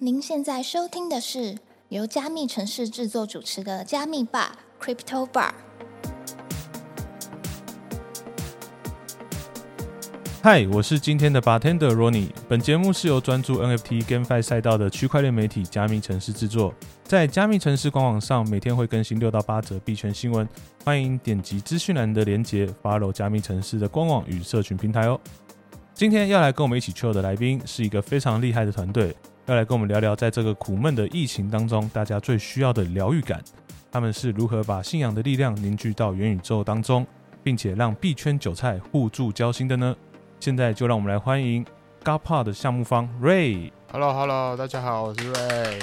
[0.00, 1.56] 您现在收听的是
[1.88, 5.50] 由加密城市制作主持的加密吧 Crypto Bar。
[10.40, 12.28] 嗨，我是今天的 bartender Ronnie。
[12.48, 16.72] 本节目是由专注 NFT GameFi 赛道的区块链媒体加密城市制作。
[17.02, 20.48] 在加密城市官网上，每天会更新六到八则币圈新闻，
[20.84, 25.18] 欢迎点击资讯栏的连结，follow 加密城市的官网与社群平台哦。
[25.92, 29.16] 今天要来跟我们一起 chill 的来宾是一个非常厉害的团队。
[29.48, 33.42] 要来跟我们聊聊，在这个苦闷的疫情当中，大家最需要的疗愈感，
[33.90, 37.06] 他们是如何把信仰的力量凝聚到元宇宙当中，
[37.42, 39.96] 并且让币圈韭菜互助交心的呢？
[40.38, 41.64] 现在就让我们来欢迎
[42.04, 43.72] GAPA 的项目方 Ray。
[43.90, 45.80] Hello，Hello，大家好，我是 Ray。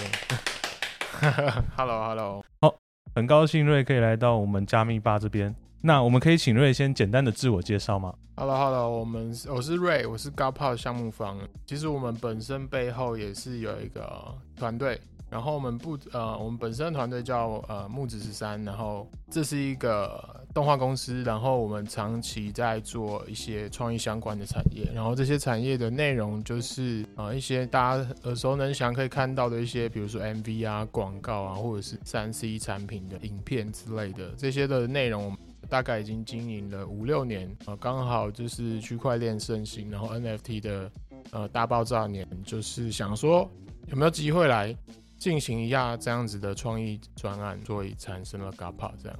[1.75, 2.45] Hello，Hello。
[2.61, 2.75] 好，
[3.15, 5.55] 很高兴 Ray 可以来到我们加密吧这边。
[5.85, 11.37] 那我们可以请瑞先简单的自我介绍吗？Hello，Hello，我们我是瑞，我是高炮项目方。
[11.63, 14.99] 其实我们本身背后也是有一个团队，
[15.29, 35.37] 然后我们不呃，我们本身的团队叫呃木子十三，然后这是一个动画公司，然后我们长期在做一些创意相关的产业，然后这些产业的内容就是呃一些大家耳熟能详可以看到的一些，比如说 MV 啊、广告啊，或者是三 C 产品的影片之类的这些的内容。
[35.69, 40.91] 大概已经经营了五六年啊，刚好就是区块链盛行，然后 NFT 的
[41.31, 43.49] 呃大爆炸年，就是想说
[43.87, 44.75] 有没有机会来
[45.17, 49.19] 进行一下这样子的创意专案，所以产生了 GAPA 这样。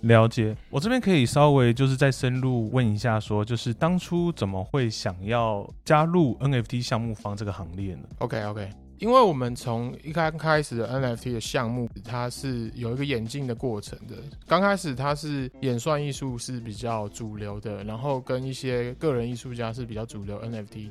[0.00, 8.68] 了解，我这边可以稍微就是再深入问一下，说就是当初怎么会想要加入 NFT 项目方这个行列呢？OK OK。
[8.98, 14.16] 因为我们从一开开始的 NFT 的项目，它是有一个演进的过程的。
[14.46, 20.90] 刚开始它是演算艺术是比较主流的，然后跟一些个人艺术家是比较主流 NFT。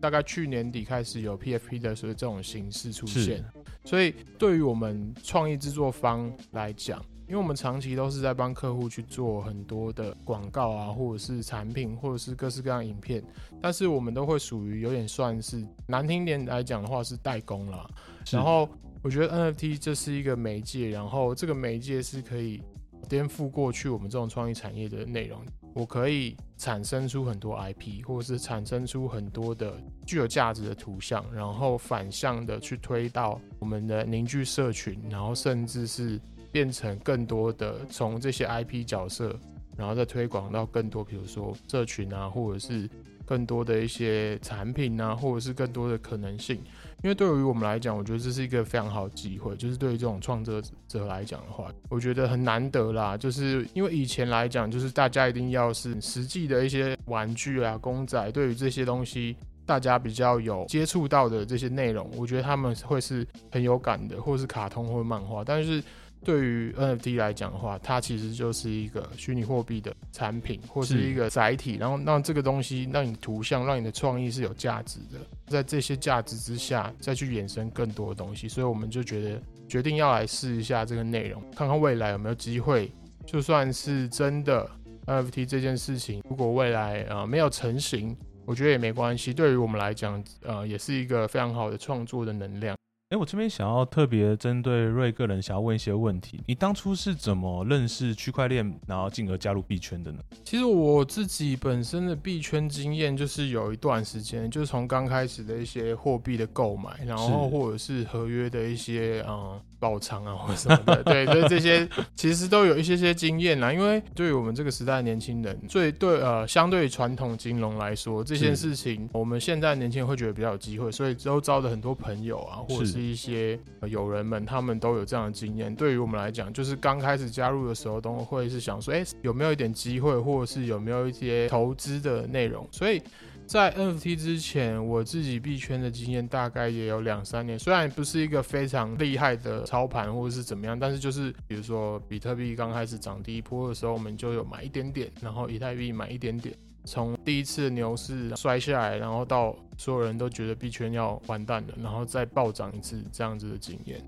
[0.00, 3.44] 大概去年底开始有 PFP 的所以这种形式出现，
[3.84, 7.00] 所以对于我们创意制作方来讲。
[7.32, 13.24] 因为我们长期都是在帮客户去做很多的广告啊，或者是产品，或者是各式各样影片，
[13.58, 17.88] 但是我们都会属于有点算是难听点来讲的话是代工啦。
[18.30, 18.68] 然后
[19.00, 22.62] 我觉得 NFT 这是一个媒介，然后这个媒介是可以
[23.08, 25.40] 颠覆过去我们这种创意产业的内容。
[25.72, 36.20] 我可以产生出很多 IP，或者是产生出很多的具有价值的图像，然后反向的去推到我们的凝聚社群，然后甚至是。
[36.52, 39.34] 变成更多的从这些 IP 角色，
[39.76, 42.88] 然后再推广到更多，比如说社群啊，或者是
[43.24, 46.60] 更多的一些产品啊，或者是更多的可能性。
[47.02, 49.56] 因为对于我们来讲，我觉得这是一个非常好的机会。
[49.56, 53.16] 就是对于这种创作者来讲的话，我觉得很难得啦。
[53.16, 59.34] 就是因为以前来讲，就是大家一定要是实际的一些玩具啊、公仔，对于这些东西，
[59.66, 65.82] 大家比较有接触到的这些内容，我觉得他们会是很有感的，或是卡通或者漫画，但是。
[66.24, 78.48] 对于 NFT 来讲的话，它其实就是一个虚拟货币的产品，或是一个载体，然后让这个东西，让你图像，让你的创意是有价值的，在这些价值之下，再去衍生更多的东西。
[78.48, 82.90] 所以我们就觉得决定要来试一下这个内容，看看未来有没有机会。
[83.26, 84.68] 就算是真的
[85.06, 89.32] NFT 这件事情，如果未来呃没有成型，我觉得也没关系。
[89.32, 92.76] 对于我们来讲，呃，也是一个非常好的创作的能量。
[93.12, 96.40] 哎，我这边想要特别针对瑞个人，想要问一些问题。
[96.46, 100.18] 你当初是怎么认识区块链，然后进而加入币圈的呢？
[100.42, 109.60] 其实我自己本身的币圈经验，就是有一段时间，就是从刚开始的一些货币的购买，然后或者是合约的一些嗯。
[109.82, 113.72] 爆仓啊， 或者什么的，对，所以这些其实都有一些些经验啦。
[113.72, 125.74] 因为对于我们这个时代的年轻人，最对呃，相对于传统金融来说，这件事情我们现在年轻人会觉得比较有机会，所以都招的很多朋友啊，或者是一些友人们，他们都有这样的经验。
[125.74, 133.02] 对于我们来讲，就是刚开始加入的时候，都会是想说，哎，有没有一点机会，或者是有没有一些投资的内容，所以。
[133.52, 137.58] 在 NFT 之前，我自己币圈的经验大概也有两三年。
[137.58, 146.56] 虽然不是一个非常厉害的操盘或者是怎么样，但是就是比如说比特币刚开始涨第一波的时候，我们就有买一点点，然后以太币买一点点。
[146.86, 154.02] 从第一次牛市摔下来，然后到所有人都觉得币圈要完蛋了，然后再暴涨一次这样子的经验。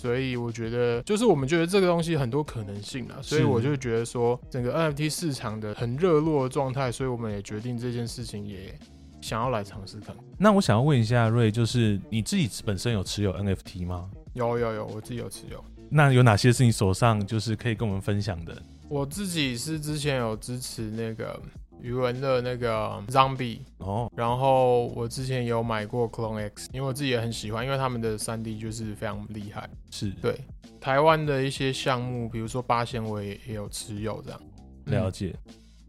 [0.00, 8.72] 所以我觉得，就是我们觉得这个东西很多可能性啊，所以我就觉得说，整个 NFT 市场的很热络的状态，所以我们也决定这件事情也
[9.20, 10.14] 想要来尝试看。
[10.38, 14.08] 那我想要问一下瑞，就是你自己本身有持有 NFT 吗？
[14.34, 15.64] 有有有，我自己有持有。
[15.90, 18.56] 那有哪些是你手上就是可以跟我们分享的？
[18.88, 21.42] 我自己是之前有支持那个
[21.80, 29.68] 余文乐那个 Zombie，哦，然后我之前有买过 Clone X，因为我自己也很喜欢，因为他们的三 D 就是非常厉害。
[29.90, 30.38] 是对，
[30.80, 34.40] 台湾的一些项目，比如说八仙，我也也有持有这样。
[34.86, 35.34] 了解。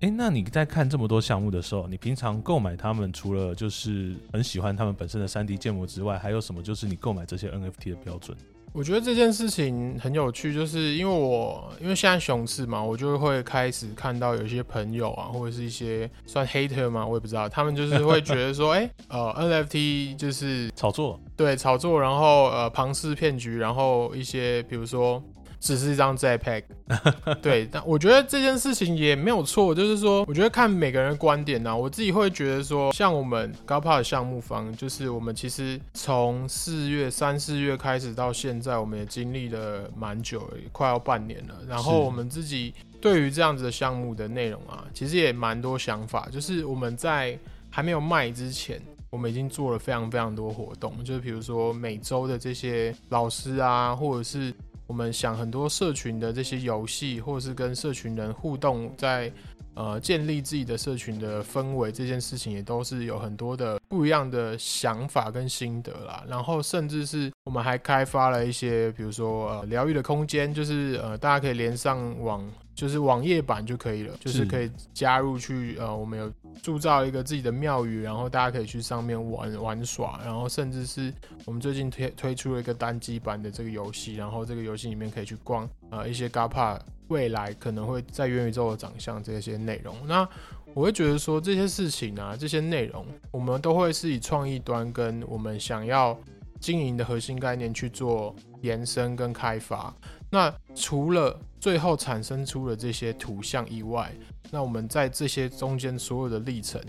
[0.01, 8.38] 哎、那你在看这么多项目的时候，你平常购买他们，除了就是很喜欢他们本身的三 D 建模之外，还有什么就是你购买这些 NFT 的标准？
[8.74, 21.19] 我觉得这件事情很有趣，就是因为我因为现在熊市嘛，我就会开始看到有一些朋友啊，或者是一些算 hater 嘛，我也不知道，他们就是会觉得说， 哎、呃，NFT 就是炒作。
[21.36, 25.24] 对炒作，然后呃庞氏骗局，然后一些比如说
[25.59, 26.63] 只是一张 JPEG，
[27.41, 47.38] 对，但我觉得这件事情也没有错，就是说，我觉得看每个人的观点呢、我自己会觉得说，像我们高帕的项目方，就是我们其实从四月三四月开始到现在，我们也经历了蛮久，快要半年了，然后我们自己对于这样子的项目的内容啊，其实也蛮多想法，就是我们在
[47.69, 48.81] 还没有卖之前。
[49.12, 54.53] 我们已经做了非常非常多活动，就是比如说每周的这些老师啊，或者是
[54.89, 59.31] 我们想很多社群的这些游戏，或者是跟社群人互动在，
[59.75, 66.24] 呃建立自己的社群的氛围，这件事情也都是有很多的不一样的想法跟心得啦。
[66.27, 72.44] 然后甚至是我们还开发了一些，比如说呃疗愈的空间，就是呃大家可以连上网，
[72.74, 81.13] 就是网页版就可以了，就是可以加入去呃我们有铸造一个自己的庙宇，然后大家可以去上面玩玩耍，然后甚至是
[81.46, 89.96] 我们最近推推出了一个单机版的这个游戏，然后这个游戏里面可以去逛呃一些 GAPA 未来可能会在元宇宙的长相这些内容。
[90.06, 90.28] 那
[90.74, 96.16] 我会觉得说这些事情啊，这些内容，我们都会是以创意端跟我们想要
[96.60, 99.94] 经营的核心概念去做延伸跟开发。
[100.29, 104.13] 那除了最后产生出了这些图像以外，
[104.51, 106.81] 那我们在这些中间所有的历程，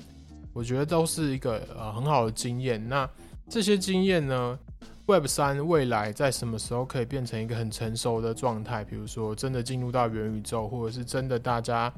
[0.53, 2.87] 我觉得都是一个呃很好的经验。
[2.89, 3.09] 那
[3.49, 4.59] 这些经验呢
[5.07, 8.85] ，Web 三未来在什么时候可以变成一个很成熟的状态？
[8.85, 11.93] 比如说真的进入到元宇宙，或者是真的大家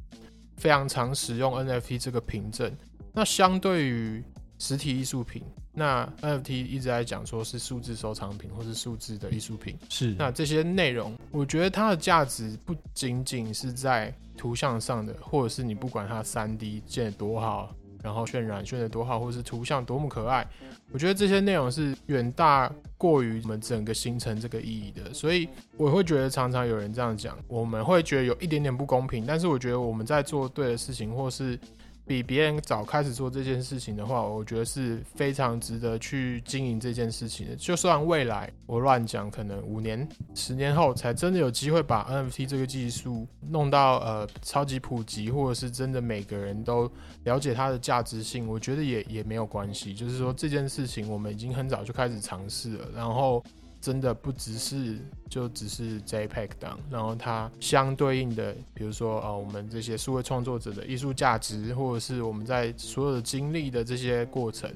[0.56, 2.72] 非常常使用 NFT 这个凭证。
[3.12, 4.24] 那相对于
[4.62, 5.42] 实体艺术品，
[5.72, 9.76] 那 NFT 一直在讲说是数字收藏品或是数字的艺术品。
[9.88, 17.74] 是那这些内容，我觉得它的价值不仅仅是在图像上的，或者是你不管它三 D 建得多好，
[18.04, 20.46] 然后渲染渲得多好，或者是图像多么可爱，
[20.92, 25.12] 我觉得这些内容是远大过于我们整个形成这个意义的。
[25.12, 31.58] 所以我会觉得常常有人这样讲，我们会觉得有一点点不公平，但是我觉得我们在做对的事情，或是
[32.04, 37.56] 比别人早开始做这件事情的话，我觉得是非常值得去经营这件事情的。
[37.56, 46.90] 就算未来我乱讲，可能五年、十年后才真的有机会把 NFT 这个技术弄到呃超级普及，或者是真的每个人都
[47.24, 49.94] 了解它的价值性，我觉得也也没有关系。
[49.94, 53.42] 就是说这件事情我们已经很早就开始尝试了，然后。
[53.82, 54.96] 真的不只是
[55.28, 64.72] 就只是 JPEG 档，然后它相对应的，比如说呃，我们这些数位创作者的艺术价值，或者是我们在所有的经历的这些过程，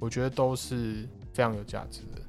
[0.00, 2.22] 我觉得都是非常有价值的。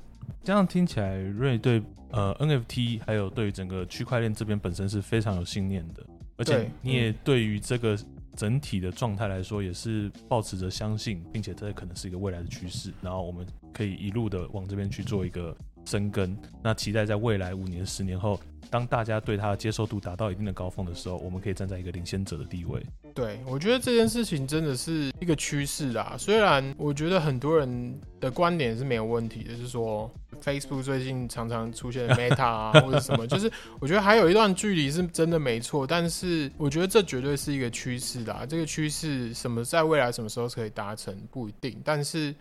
[0.44, 1.82] 这样听起来，瑞对
[2.12, 7.98] 呃 NFT 还有对于整个区块链这边本身是非常有信念的，而且你也对于这个
[8.36, 15.56] 整体的状态来说，也是保持着相信，并且这可能是一个未来的趋势，然后我们可以一路的往这边去做一个
[15.88, 16.38] 生根。
[16.62, 18.40] 那期待在未来五年、十年后，
[18.70, 22.86] 当大家对它的接受度达到一定的高峰的时候，我们可以站在一个领先者的地位。
[23.16, 26.16] 对，我觉得这件事情真的是一个趋势啊。
[26.20, 30.12] 虽然我觉得很多人的观点是没有问题的，就是说
[30.44, 35.88] Facebook 最近常常出现 Meta 啊或者什么，就是我觉得还有一段距离是真的没错。
[35.88, 38.46] 但是我觉得这绝对是一个趋势啦。
[38.48, 42.36] 这个趋势什么在未来什么时候可以达成不一定，但是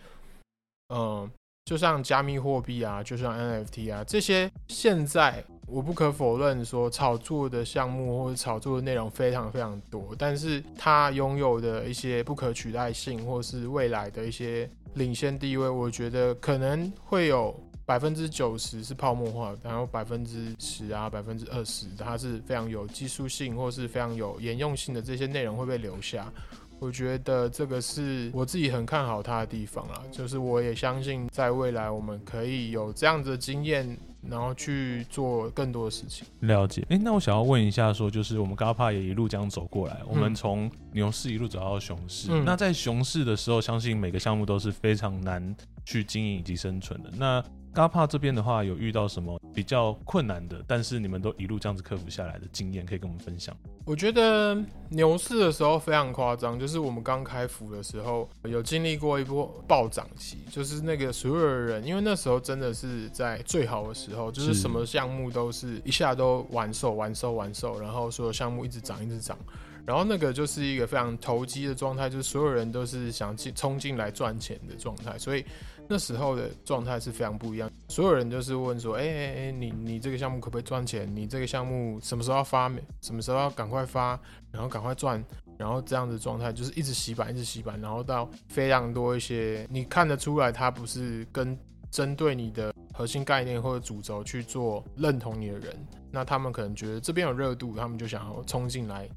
[0.88, 1.30] 嗯、
[1.66, 17.52] 就像加密货币啊，就像 NFT 啊，这些现在我不可否认说炒作的项目或者炒作的内容非常非常多，但是它拥有的一些不可取代性，或是未来的一些领先地位，我觉得可能会有
[17.84, 26.32] 百分之九十是泡沫化，然后百分之十啊、百分之二十，它是非常有技术性或是非常有沿用性的这些内容会被留下。
[26.78, 33.96] 我觉得这个是我自己很看好它的地方啦，就是我也相信在未来我们可以有这样子的经验，
[34.28, 36.26] 然后去做更多的事情。
[36.40, 42.28] 了解，诶，那我想要问一下，说就是我们 GAPA 也一路这样走过来，我们嗯从牛市一路走到熊市。
[42.30, 47.10] 嗯那在熊市的时候，相信每个项目都是非常难去经营以及生存的。
[47.16, 47.42] 那
[47.76, 53.54] 嘎帕这边的话，有遇到什么比较困难的，但是你们都一路这样子克服下来的经验，可以跟我们分享？
[53.84, 54.56] 我觉得
[54.88, 69.36] 牛市的时候非常夸张，就是我们刚开服的时候，有经历过一波暴涨期，就是那个所有的人，因为那时候真的是在最好的时候，就是是什么项目都是一下都完售、完售、完售，然后所有项目一直涨、一直涨。
[69.84, 75.44] 然后那个就是一个非常投机的状态，就是所有人都是想进冲进来赚钱的状态，所以
[75.88, 77.70] 那时候的状态是非常不一样。
[77.88, 81.10] 所有人就是问说：“哎哎哎，你你这个项目可不可以赚钱？
[81.14, 82.70] 你这个项目什么时候要发？
[83.00, 84.18] 什么时候要赶快发？
[84.50, 85.22] 然后赶快赚。”
[85.58, 91.58] 然后这样的状态就是一直洗版，一直洗版，然后到非常多一些你看得出来，它不是跟
[91.90, 95.74] 针对你的核心概念或者主轴去做认同你的人，
[96.10, 99.08] 那他们可能觉得这边有热度，他们就想要冲进来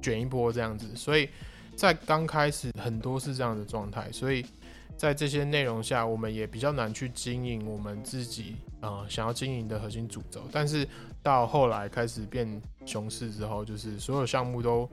[0.00, 0.94] 卷一波这样子。
[0.94, 1.28] 所以
[1.74, 4.46] 在刚开始很多是这样的状态，所以
[5.00, 10.42] 在这些内容下，我们也比较难去经营我们自己啊、呃想要经营的核心主轴。
[10.52, 10.86] 但是
[11.22, 14.86] 到后来开始变熊市之后，就是所有项目都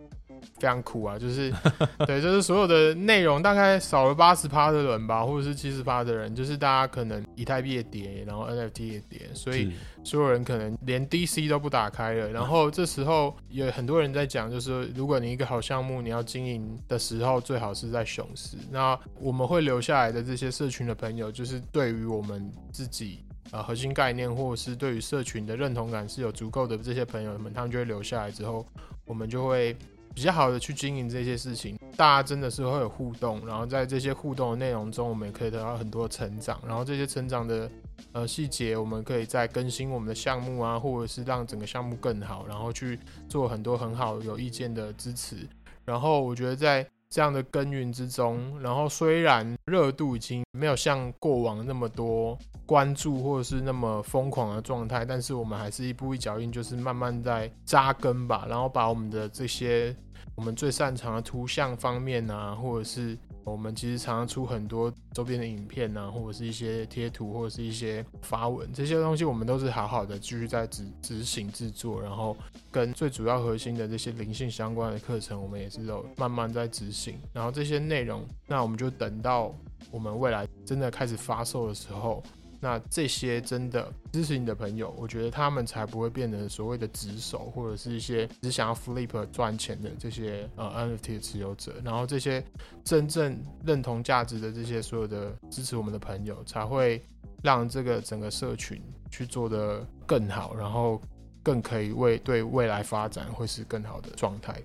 [0.59, 1.53] 非常苦啊，就是
[2.07, 9.71] 对，就是所有的内容大概少了八十趴的人吧，或者是七十趴的人，就是大家可能以太币也跌，然后 NFT 也跌，所以
[10.03, 12.29] 所有人可能连 DC 都不打开了。
[12.29, 18.57] 然后这时候有很多人在讲，就是如果你一个好项目你要经营的时候，最好是在熊市。
[18.71, 23.19] 那我们会留下来的这些社群的朋友，就是对于我们自己。
[23.51, 28.65] 呃，核心概念或者是对于社群的认同感是有足够的这些朋友们，他们就会留下来之后，
[29.05, 29.73] 我们就会
[30.17, 31.77] 比较好的去经营这些事情。
[31.95, 36.59] 大家真的是会有互动，然后在这些互动的内容中，我们也可以得到很多成长。
[36.65, 37.69] 然后这些成长的
[38.13, 45.47] 呃细节，我们可以再更新我们的项目啊，或者是让整个项目更好，然后去做很多很好有意见的支持。
[45.85, 59.95] 然后我觉得在这样的耕耘之中，然后虽然热度已经没有像过往那么多关注或者是那么疯狂的状态，但是我们还是一步一脚印，就是慢慢在扎根吧，然后把我们的这些
[60.37, 72.37] 我们最擅长的图像方面啊，或者是我们其实常常出很多周边的影片啊，或者是一些贴图，或者是一些发文，这些东西我们都是好好的继续在执执行制作，然后
[72.71, 77.15] 跟最主要核心的这些灵性相关的课程，我们也是有慢慢在执行。
[77.33, 79.51] 然后这些内容，那我们就等到
[79.89, 82.21] 我们未来真的开始发售的时候，
[82.59, 91.75] 那这些真的支持你的朋友，我觉得他们才不会变成所谓的直手，或者是一些只想要 flip 赚钱的这些呃 NFT 的持有者。
[91.83, 92.43] 然后这些
[92.83, 97.03] 真正认同价值的这些所有的支持我们的朋友，才会
[97.43, 100.99] 让这个整个社群去做得更好，然后
[101.43, 104.59] 更可以为对未来发展会是更好的状态。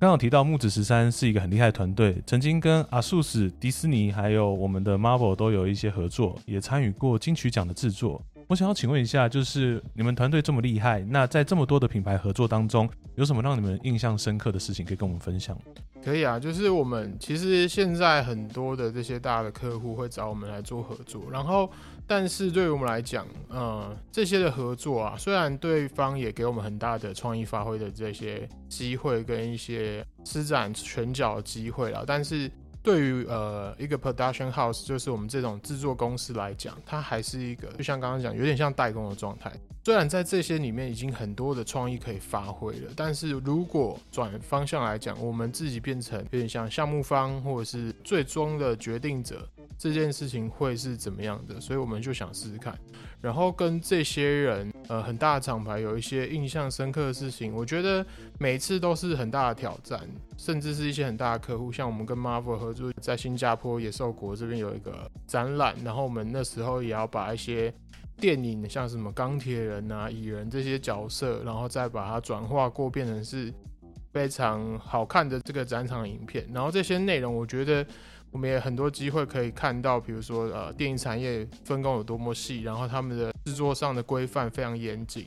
[0.00, 8.22] 刚刚提到木子十三是一个很厉害的团队，曾经跟阿素斯、迪士尼还有我们的 Marvel 都有一些合作，也参与过金曲奖的制作。
[8.48, 15.54] 我想要请问一下，就是你们团队这么厉害，那在这么多的品牌合作当中，有什么让你们印象深刻的事情可以跟我们分享？
[16.02, 21.70] 可以啊，就是我们其实现在很多的这些大的客户会找我们来做合作，然后
[22.10, 32.50] 但是对于我们来讲，呃，这些的合作啊，虽然对方也给我们很大的创意发挥的这些机会跟一些施展拳脚的机会啦，但是
[32.82, 39.52] 对于呃一个 production house，就是我们这种制作公司来讲，它还是一个就像刚刚讲，有点像代工的状态。
[39.84, 49.48] 虽然在这些里面已经很多的创意可以发挥了，但是如果转方向来讲，我们自己变成有点像项目方或者是最终的决定者，
[49.80, 51.58] 这件事情会是怎么样的？
[51.58, 52.78] 所以我们就想试试看，
[53.18, 58.04] 然后跟这些人，呃，很大的厂牌有一些印象深刻的事情，我觉得
[58.38, 60.06] 每次都是很大的挑战，
[60.36, 67.72] 甚至是一些很大的客户，像我们跟 Marvel 合作，在新加坡野兽国这边有一个展览，然后我们那时候也要把一些
[68.18, 73.50] 电影，像什么钢铁人啊、蚁人这些角色，然后再把它转化过，变成是
[74.12, 77.86] 非常好看的这个展场影片，然后这些内容，我觉得。
[78.30, 85.26] 我们也很多机会可以看到，比如说呃，电影产业分工有多么细，然后他们的制作上的规范非常严谨，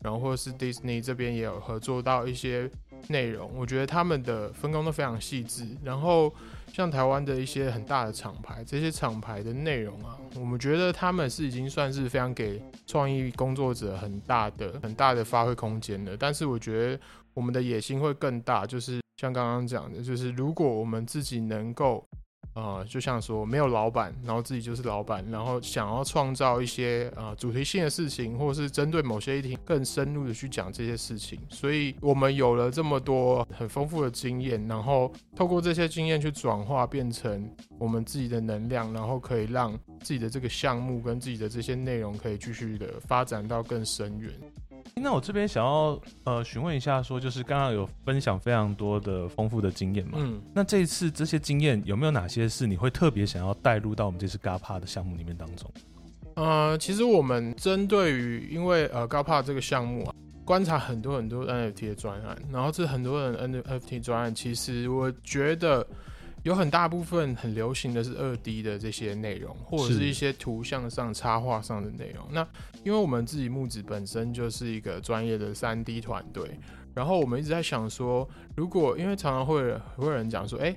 [0.00, 2.70] 然后或是 Disney 这边也有合作到一些
[3.08, 5.66] 内容，我觉得他们的分工都非常细致。
[5.82, 6.32] 然后
[6.72, 16.16] 像台湾的一些很大的厂牌，这些厂牌的内容啊，我们觉得他们是已经算是非常给创意工作者很大的、很大的发挥空间了。
[16.16, 17.00] 但是我觉得
[17.34, 22.06] 我们的野心会更大，就是像刚刚讲的，就是如果我们自己能够
[22.52, 31.40] 呃，就像说没有老板，然后自己就是老板，然后想要创造一些呃主题性的事情，或者是针对某些议题更深入的去讲这些事情。
[31.48, 44.30] 所以我们有了这么多很丰富的经验，然后透过这些经验去转化变成我们自己的能量，然后可以让自己的这个项目跟自己的这些内容可以继续的发展到更深远。
[44.96, 50.12] 那我这边想要呃询问一下，说就是刚刚有分享非常多的丰富的经验嘛？
[50.16, 55.70] 嗯，那这一次这些经验有没有哪些是你会特别想要带入到我们这次 GAPA 的项目里面当中？
[56.36, 60.14] 呃，其实我们针对于因为呃 GAPA 这个项目啊，
[60.44, 65.86] 观察很多很多 NFT 的专案，然后这很多人 NFT 专案，其实我觉得。
[66.44, 72.22] 有很大部分很流行的是二 D 的这些内容，或者是一些图像上、插画上的内容。
[72.30, 72.46] 那
[72.84, 76.58] 因为我们自己木子本身就是一个专业的三 D 团队，
[76.94, 80.76] 然后我们一直在想说，如果因为常常会会有人讲说，哎，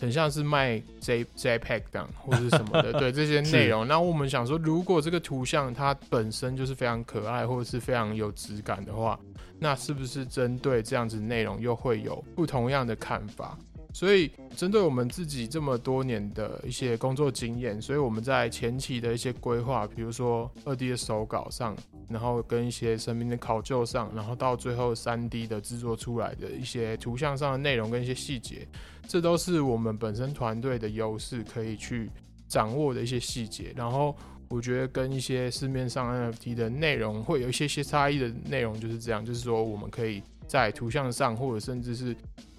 [0.00, 3.88] 很像是卖 J JPEG 档或者什么的， 对这些内容。
[3.88, 9.18] 那我们想说，如果这个图像它本身就是非常可爱或者是非常有质感的话，
[9.58, 13.58] 那是不是针对这样子内容又会有不同样的看法？
[13.92, 21.76] 所以，针对我们自己这么多年的一些工作经验，所以我们在前期的一些规划，比如说二 D 的手稿上，
[22.08, 28.68] 然后跟一些生命的考究上，然后到最后三 D 的制作出来的一些图像上的内容跟一些细节，
[29.08, 32.10] 这都是我们本身团队的优势，可以去
[32.46, 33.72] 掌握的一些细节。
[33.74, 34.14] 然后，
[34.48, 42.14] 我觉得跟一些市面上 NFT 的内容会有一些些差异的内容，就是这样，就是说我们可以在图像上，或者甚至是。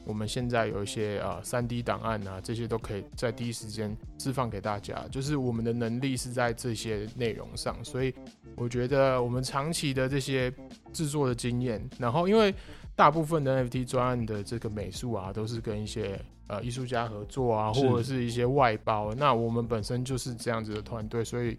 [0.09, 4.95] 我们现在有一些呃三 D 档案啊，这些都可以在第一时间释放给大家。
[5.11, 8.11] 就是我们的能力是在这些内容上，所以
[8.55, 10.51] 我觉得我们长期的这些
[10.91, 12.51] 制作的经验，然后因为
[12.95, 19.13] 大部分的 NFT 专案的这个美术啊，都是跟一些呃艺术家合作啊，或者是一些外包。
[19.13, 21.55] 那我们本身就是这样子的团队，所以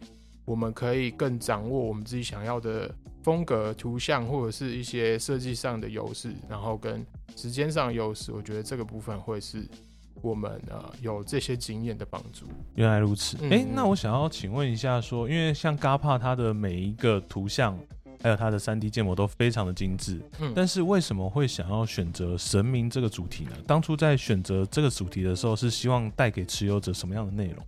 [0.50, 2.92] 我们可以更掌握我们自己想要的
[3.22, 7.06] 风格、图像或者是一些设计上的优势，然后跟。
[7.36, 9.64] 时间上优势，我觉得这个部分会是
[10.20, 12.44] 我们呃有这些经验的帮助。
[12.74, 17.78] 原来如此，哎，那我想要请问一下，说因为像 GAPA 它的每一个图像，
[18.20, 23.52] 还有它的三 D 建模都非常的精致，嗯，但是为什么会想要选择神明这个主题呢？
[23.66, 27.64] 当初在选择这个主题的时候，是希望带给持有者什么样的内容？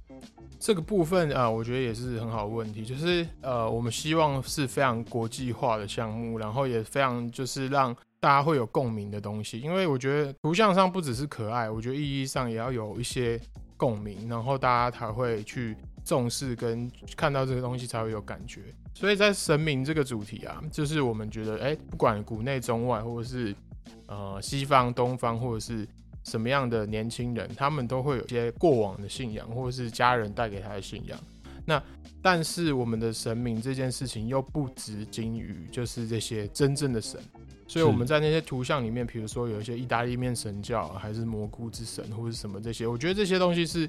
[0.65, 7.95] 这个部分啊，我觉得也是很好的问题，就是呃，我们希望是非常国际化的项目，然后也非常就是让。
[8.23, 13.37] 大家会有共鸣的东西，因为我觉得图像上不只是可爱，我觉得意义上也要有一些
[13.77, 18.61] 共鸣，然后大家才会去重视跟看到这个东西才会有感觉。
[18.95, 23.53] 所以在神明这个主题啊，就是我们觉得，哎，不管国内中外，或者是
[24.07, 25.85] 呃西方、东方，或者是
[26.25, 31.19] 什么样的年轻人，他们都会有一些过往的信仰，或者是家人带给他的信仰。
[31.65, 31.83] 那
[32.21, 37.21] 但是我们的神明这件事情又不止仅于就是这些真正的神。
[37.69, 43.89] 所以我们在那些图像里面，比如说有一些意大利面神教，还是蘑菇之神，或者什么这些，我觉得这些东西是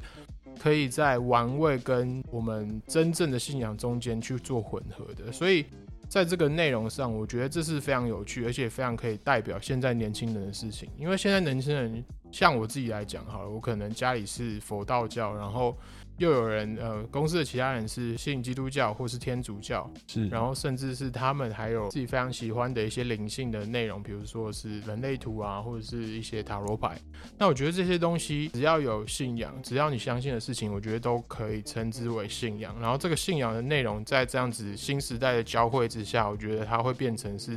[0.58, 5.32] 可以在玩味跟我们真正的信仰中间去做混合的。
[5.34, 5.66] 所以
[6.08, 10.90] 在这个内容上，我觉得这是非常有趣，而且非常可以代表现在年轻人的事情。
[10.98, 12.02] 因为现在年轻人，
[12.34, 15.78] 像我自己来讲，好了，我可能家里是佛道教，然后。
[16.20, 26.96] 又有人呃，公司的其他人是信基督教或是天主教，是，然后甚至是他们还有自己非常喜欢的一些灵性的内容，比如说是人类图啊，或者是一些塔罗牌。
[27.36, 32.80] 那我觉得这些东西只要有信仰，只要你相信的事情，我觉得都可以称之为信仰。
[32.80, 37.56] 然后这个信仰的内容在这样子新时代的交汇之下，我觉得它会变成是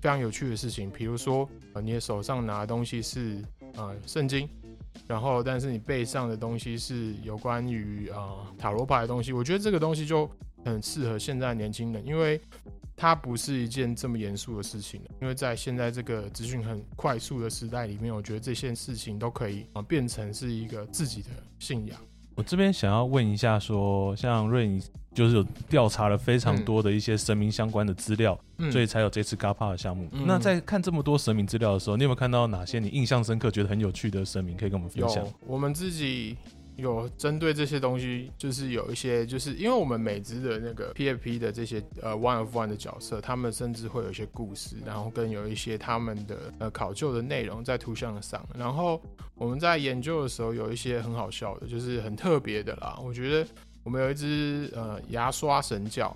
[0.00, 0.90] 非常有趣的事情。
[0.90, 3.44] 比如说，呃，你的手上拿的东西是
[3.76, 4.48] 啊圣经。
[5.06, 10.28] 然后，但是你背上的东西是有关于啊塔罗牌的东西，我觉得这个东西就
[10.64, 12.40] 很适合现在年轻人，因为
[12.96, 15.00] 它不是一件这么严肃的事情。
[15.22, 21.98] 因为在现在这个资讯很快速的时代里面，我觉得这些事情都可以啊变成是一个自己的信仰。
[22.38, 24.80] 我这边想要问一下，说像瑞。
[25.14, 28.38] 就是有调查了非常多的一些神明相关的资料，
[28.70, 30.06] 所以才有这次 GAPA 的项目。
[30.12, 35.26] 那在看这么多神明资料的时候，你有没有看到哪些你印象深刻、觉得很有趣的神明可以跟我们分享？
[35.44, 36.36] 我们自己
[36.78, 48.46] 有针对这些东西，就是有一些，就是因为我们每支的那个 PFP 的这些呃 One of One 的角色，他们甚至会有一些故事，然后跟有一些他们的呃考究的内容在图像上。
[48.56, 49.02] 然后
[49.34, 52.98] 我们在研究的时候，有一些很好笑的，就是很特别的啦。
[53.04, 53.46] 我觉得。
[53.88, 56.14] 我们有一只呃牙刷神教，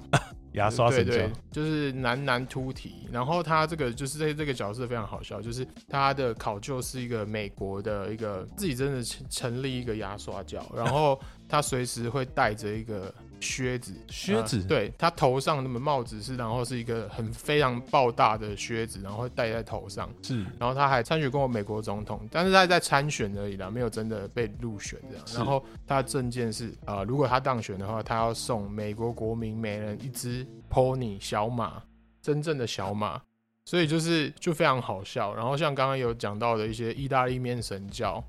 [0.52, 1.14] 牙刷神教。
[1.50, 13.10] 就是男男秃体，然后他这个就是这这个角色非常好笑，就是他的考究是一个美国的一个自己真的成成立一个牙刷教，然后他随时会带着一个
[13.42, 25.26] 靴子，靴子呃对他头上那么帽子是，然后是一个很非常爆大的靴子，然后会戴在头上，是然后他还参选过美国总统，但是他在参选而已啦，没有真的被入选这样。
[25.34, 31.82] 然后他的证件是，呃，如果他当选的话，他要送美国国民每人一只 pony 小马，
[32.22, 33.20] 真正的小马。
[33.64, 35.32] 所以就是就非常好笑。
[35.36, 38.22] 然后像刚刚有讲到的一些意大利面神教，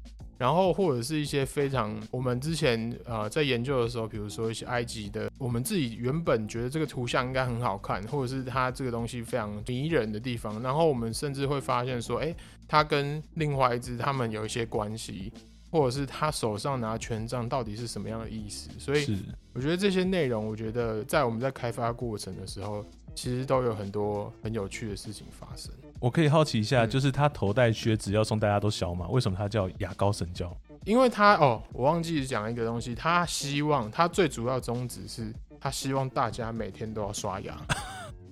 [0.44, 12.36] 然后或者是一些非常我们之前呃在研究的时候，比如说一些埃及的，我们自己原本觉得这个图像应该很好看，或者是它这个东西非常迷人的地方，然后我们甚至会发现说，哎，
[12.68, 15.32] 它跟另外一只它们有一些关系。
[15.72, 18.70] 或者是他手上拿权杖到底是什么样的意思？
[18.78, 19.18] 所以
[19.54, 25.72] 我觉得这些内容，我觉得在我们在开发过程的时候，其实都有很多很有趣的事情发生。
[26.00, 30.56] 我可以好奇一下，嗯就是他头戴靴子要送大家都小马，为什么他叫牙膏神教？
[30.86, 37.56] 因为他哦，我忘记讲一个东西，他希望他最主要宗旨是，他希望大家每天都要刷牙。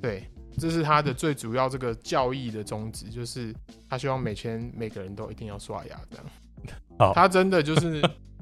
[0.01, 3.55] 对，这是他的最主要这个教义的宗旨，就是
[3.87, 6.25] 他希望每天每个人都一定要刷牙这样。
[6.99, 8.01] 好他真的就是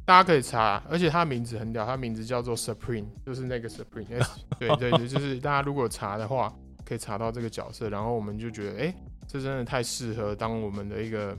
[0.09, 4.07] 大家可以查，而且他名字很屌，他名字叫做 Supreme，就是那个 Supreme。
[4.57, 6.51] 对对对，就是大家如果查的话，
[6.83, 8.95] 可以查到这个角色，然后我们就觉得，哎、
[9.27, 11.37] 这真的太适合当我们的一个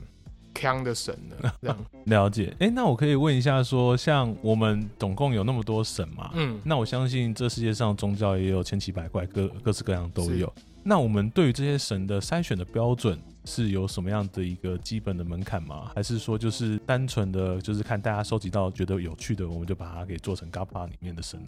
[0.53, 1.77] 康的神了， 这样。
[2.05, 2.55] 了解。
[2.59, 6.31] 哎、那我可以问一下说像我们总共有那么多神嘛？
[6.35, 10.49] 嗯，那我相信这世界上宗教也有千奇百怪，各各式各样都有。
[10.81, 15.91] 那我们对于这些神的筛选的标准是有什么样的一个基本的门槛吗？
[15.95, 21.39] 还是说就是单纯的就是看大家收集到觉得有趣的，我们就把它给做成 GAPA 里面的神？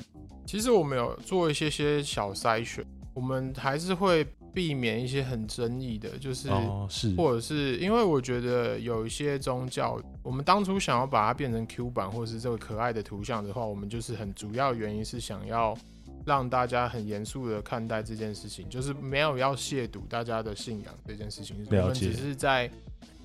[0.45, 6.49] 其实我们有做一些些小筛选，我们还是会避免一些很争议的，就是。
[6.49, 15.77] 哦，是或者是因为我觉得有一些宗教，我们当初想要把它变成 Q 版或者是这个可爱的图像的话，我们就是很主要原因是想要
[16.25, 21.55] 让大家很严肃的看待这件事情，就是没有要亵渎大家的信仰这件事情。
[21.65, 22.69] 我们了解只是在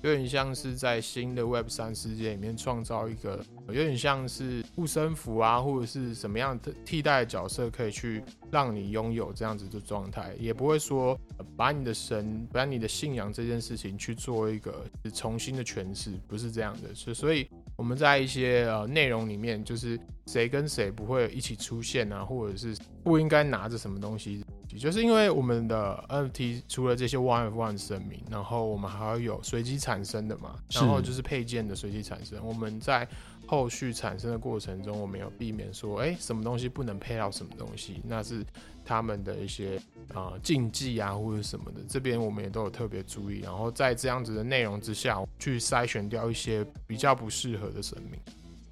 [0.01, 16.95] 有点像是在新的 Web 三世界里面创造一个有点像是护身符啊，或者是什么样的替代的角色，可以去让你拥有这样子的状态，也不会说呃把你的神、把你的信仰这件事情去做一个重新的诠释，不是这样的。
[16.95, 24.43] 所所以我们在一些呃内容里面，就是谁跟谁不会一起出现啊，或者是不应该拿着什么东西。
[24.77, 32.37] 就是因为我们的 NFT 除了这些 one of one 声明，然后我们还要有随机产生的嘛，然后就是配件的随机产生。
[32.45, 33.07] 我们在
[33.49, 38.45] 后续产生的过程中，我们有避免说，哎、什么东西不能配到什么东西，那是
[38.85, 39.77] 他们的一些
[40.13, 43.39] 啊、呃禁忌啊或者什么的，这边我们也都有特别注意。
[43.39, 48.19] 然后在这样子的内容之下，去筛选掉一些比较不适合的神明。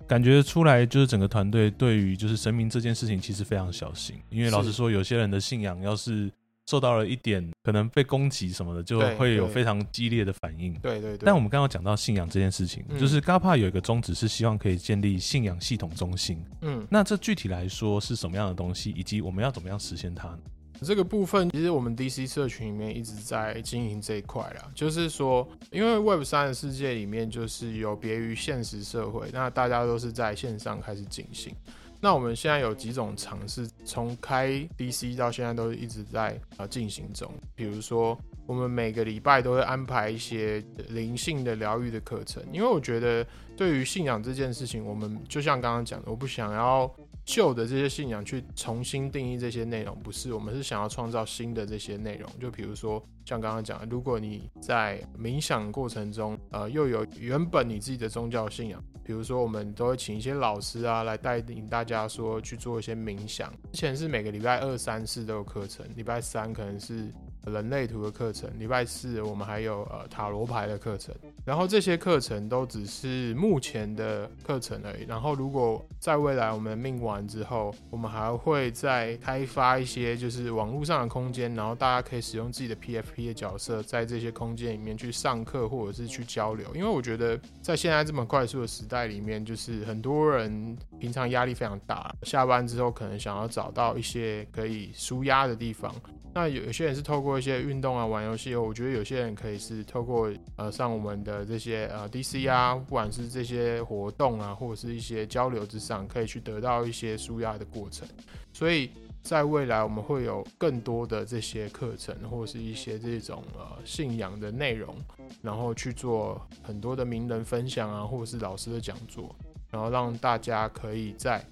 [0.08, 6.32] 感觉出来，就是整个团队对于就是神明这件事情其实非常小心，因为老实是说，有些人的信仰要是
[6.70, 10.74] 受到了一点可能被攻击什么的，就会有非常激烈的反应。
[10.76, 11.26] 对对对。
[11.26, 16.44] 但我们刚刚讲到信仰这件事情，嗯就是 GAPA 有一个宗旨是希望可以建立信仰系统中心。
[16.62, 20.40] 嗯，那这具体来说是什么样的东西，以及我们要怎么样实现它呢？
[20.82, 31.52] 这个部分其实我们 DC 社群里面一直在经营这一块啦，就是说，因为 Web 三的世界里面就是有别于现实社会，那大家都是在线上开始进行。
[32.00, 37.32] 那我们现在有几种尝试，从开 DC 到现在都一直在呃进行中。
[37.56, 46.90] 比如说，我们每个礼拜都会安排一些灵性的疗愈的课程，因为我觉得对于信仰这件事情，我们就像刚刚讲的，我不想要
[47.28, 52.28] 旧的这些信仰去重新定义这些内容，不是，我们是想要创造新的这些内容。
[52.40, 63.52] 就比如说像刚刚讲的，如果你在冥想过程中，呃，又有原本你自己的宗教信仰，比如说我们都会请一些老师啊来带领大家说去做一些冥想。
[63.74, 67.14] 之前是每个礼拜二、三、四都有课程，礼拜三可能是
[67.50, 71.14] 人类图的课程，礼拜四我们还有呃塔罗牌的课程。
[71.46, 75.06] 然后这些课程都只是目前的课程而已。
[75.08, 86.68] 然后如果在未来我们命完之后，我们还会再开发一些就是网络上的空间，然后大家可以使用自己的 PFP 的角色，在这些空间里面去上课或者是去交流。
[86.76, 95.94] 因为我觉得在现在这么快速的时代里面，就是很多人平常压力非常大，下班之后可能想要找到一些可以舒压的地方。
[96.38, 108.08] 那有些人是透过一些运动啊、玩游戏，我觉得有些人可以是透过呃上我们的这些呃 DC 啊，不管是这些活动啊，或者是一些交流之上，可以去得到一些舒压的过程。
[108.54, 108.92] 所以
[109.24, 114.96] 在未来我们会有更多的这些课程，或者是一些这种呃信仰的内容，
[115.42, 119.36] 然后去做很多的名人分享啊，或者是老师的讲座，
[119.72, 121.44] 然后让大家可以在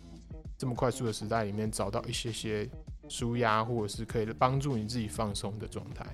[0.60, 2.70] 这么快速的时代里面找到一些些
[3.08, 6.06] 舒压，或者是可以帮助你自己放松的状态。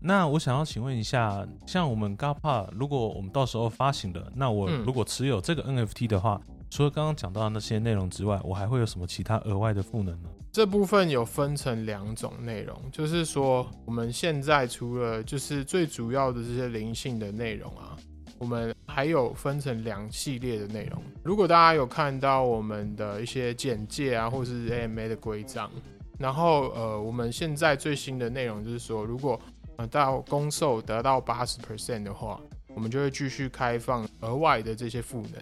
[0.00, 10.28] 那我想要请问一下，像我们 GAPA，如果我们到时候发行了，那我嗯如果持有这个 NFT 的话，除了刚刚讲到的那些内容之外，我还会有什么其他额外的赋能呢？
[10.50, 17.96] 这部分有分成两种内容，就是说我们现在除了就是最主要的这些灵性的内容啊，
[18.42, 21.00] 我们还有分成两系列的内容。
[21.22, 25.70] 如果大家有看到我们的一些简介啊，或是 AMA 的规章，
[26.18, 29.40] 然后呃，我们现在最新的内容就是说，如果
[29.76, 32.40] 呃到公售得到八十 percent 的话，
[32.74, 35.34] 我们就会继续开放额外的这些赋能。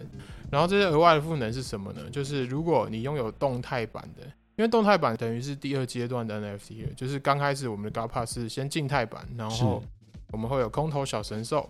[0.51, 2.07] 然后这些额外的赋能是什么呢？
[2.11, 4.23] 就是如果你拥有动态版的，
[4.57, 9.81] 因为动态版等于是第二阶段的 NFT 了，就是刚开始我们的 GAPA 是先静态版，然后
[10.31, 11.67] 我们会有空投小神兽，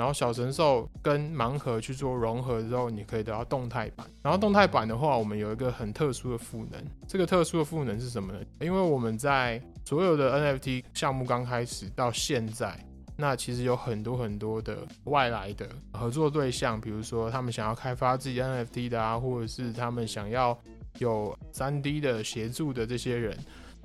[0.00, 4.06] 然后小神兽跟盲盒去做融合之后，你可以得到动态版。
[4.22, 8.38] 然后动态版的话，我们有一个很特殊的赋能，这个特殊的赋能是什么呢？
[8.60, 12.82] 因为我们在所有的 NFT 项目刚开始到现在。
[13.14, 20.58] 那其实有很多很多的外来的合作对象，比如说他们想要开发自己 NFT 的啊，或者是他们想要
[20.96, 23.36] 有 3D 的协助的这些人，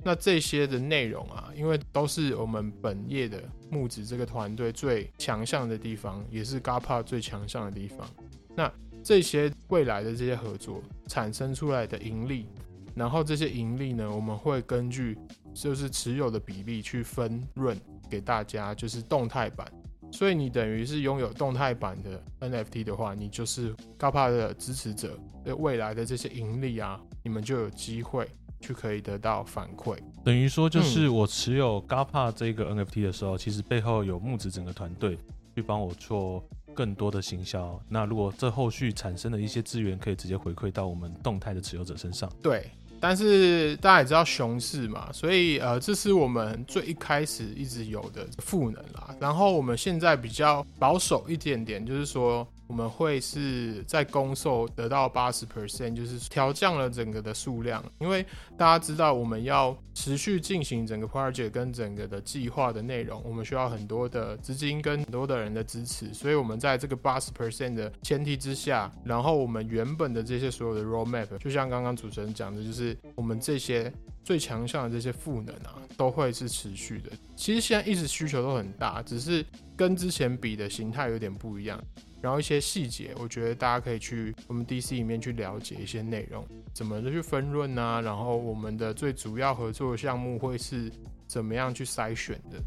[0.06, 3.42] 那这些的内容啊，因为都是我们本业的
[3.72, 8.08] 木子这个团队最强项的地方，也是 GAPA 最强项的地方。
[8.54, 12.46] 那这些未来的这些合作产生出来的盈利，
[12.94, 15.18] 然后这些盈利呢，我们会根据
[15.52, 17.76] 就是持有的比例去分润
[18.08, 19.66] 给大家，就是动态版。
[20.12, 28.28] 所以你等于是拥有动态版的 NFT 的话，你就是 GAPA 的支持者，对未来的这些盈利啊，你们就有机会
[28.60, 29.96] 去可以得到反馈。
[30.24, 35.18] 等于说，就是我持有 GAPA 这个 NFT 的时候，其实背后有木子整个团队
[35.54, 37.80] 去帮我做更多的行销。
[37.88, 42.30] 那如果这后续产生的一些资源，可以直接回馈到我们动态的持有者身上。
[42.42, 49.14] 对，但是大家也知道熊市嘛，所以呃，这是我们最一开始一直有的赋能啦。
[49.20, 58.24] 然后我们现在比较保守一点点，就是说我们会是在公售得到八十 percent，就是调降了整个的数量，因为
[58.56, 73.92] 大家知道我们要持续进行整个 project 跟整个的计划的内容，我们需要很多的资金跟很多的人的支持，所以我们在这个八十 percent 的前提之下，然后我们原本的这些所有的 roadmap，就像刚刚主持人讲的，就是我们这些
[74.24, 77.10] 最强项的这些赋能啊，都会是持续的。
[77.36, 79.44] 其实现在一直需求都很大，只是
[79.76, 81.80] 跟之前比的形态有点不一样。
[82.22, 90.90] 然后一些细节，我觉得大家可以去我们 DC 里面去了解一些内容，怎么的去分润啊，然后我们的最主要合作的项目会是
[91.26, 92.58] 怎么样去筛选的。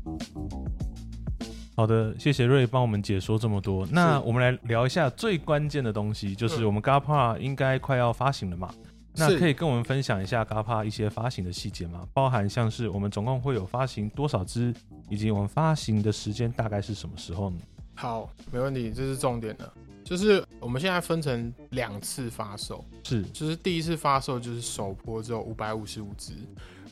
[1.75, 3.87] 好的，谢谢瑞帮我们解说这么多。
[3.91, 8.73] 那我们来聊一下最关键的东西，就是嗯我们 GAPA 应该快要发行了嘛？
[9.15, 12.07] 那可以跟我们分享一下 GAPA 一些发行的细节吗？
[12.13, 14.73] 包含像是我们总共会有发行多少支，
[15.09, 17.57] 以及我们发行的时间大概是什么时候呢？
[17.99, 19.73] 好，没问题，这是重点了。
[20.05, 26.31] 就是我们现在分成两次发售，是就是第一次发售就是首波只有五百五十五只，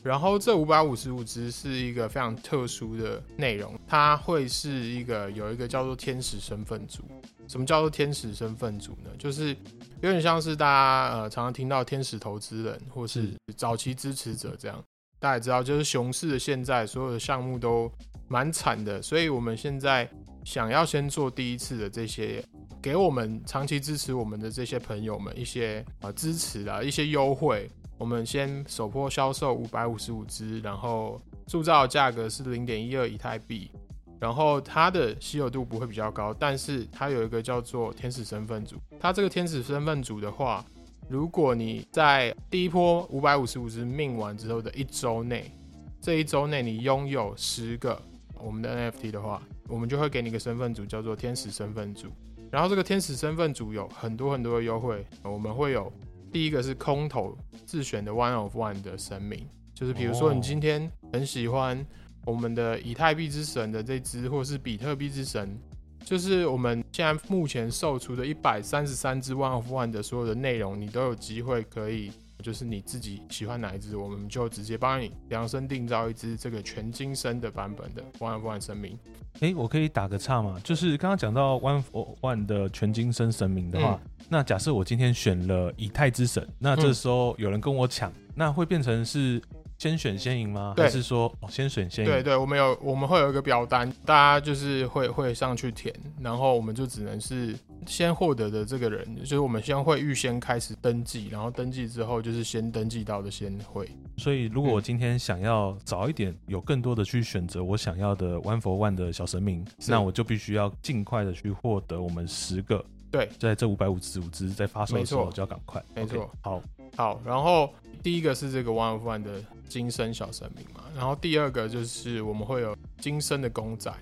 [0.02, 7.02] 然后这五百五十五只是一个非常特殊的内容，它会是一个有一个叫做天使身份组。
[7.48, 9.08] 什么叫做天使身份组呢？
[9.18, 9.56] 就是
[10.02, 14.78] 有点像是大家呃常常听到天使投资人或是早期支持者这样。
[15.18, 17.90] 大家也知道，就是熊市的现在所有的项目都
[18.28, 20.08] 蛮惨的，所以我们现在
[20.48, 22.42] 想要先做第一次的这些
[22.80, 27.70] 给我们长期支持我们的这些朋友们一些啊、支持啊，一些优惠。
[27.98, 33.70] 我们先首波销售五百五十五只，然后铸造价格是零点一二以太币，
[34.18, 38.76] 然后它的稀有度不会比较高，但是它有一个叫做天使身份组。
[38.98, 40.64] 它这个天使身份组的话，
[41.10, 45.52] 如果你在第一波五百五十五只命完之后的一周内，
[46.00, 48.00] 这一周内你拥有十个
[48.38, 52.08] 我们的 NFT 的话，我们就会给你一个身份组，叫做天使身份组。
[52.50, 55.92] 然后这个天使身份组有很多很多的优惠，我们会有
[56.32, 61.86] 第一个是空投自选的 One of One 的神明，就是比如说你今天很喜欢
[62.24, 65.58] 我们的以太币之神的这只，或是比特币之神，
[66.02, 72.10] 就是我们现在目前售出的一百三十三只 One of One 的所有的内容，你都有机会可以
[72.42, 78.98] 就是你自己喜欢哪一只，我们就直接帮你量身定造一只这个全金身的版本的 One One 神明。
[79.40, 80.58] 哎，我可以打个岔吗？
[80.62, 81.82] 就是刚刚讲到 One
[82.20, 89.42] One 的全金身神明的话，那假设我今天选了以太之神，那这时候有人跟我抢，那会变成是。
[89.78, 90.74] 先选先赢吗？
[90.76, 92.10] 还是说哦，先选先赢？
[92.10, 97.54] 对对，我们有我们会有一个表单，大家就是会会上去填，然后我们就只能是
[97.86, 103.88] 先获得的这个人，就是我们先会预先开始登记，然后登记之后就是先登记到的先会。
[104.16, 112.84] 所以如果我今天想要早一点有更多的去选择我想要的 One for One 的小神明，那我就必须要尽快的去获得我们十个。
[113.10, 115.82] 对，在这五百五十五只在发售的时候就要赶快。
[115.94, 116.62] 没错，好，
[116.96, 119.42] 好，然后第一个是这个 One of One 的。
[119.68, 123.92] 金身小神明嘛，然后第二个就是我们会有金身的公仔，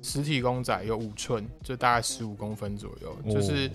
[0.00, 3.68] 实体公仔有五寸，就大概十五公分左右，就是，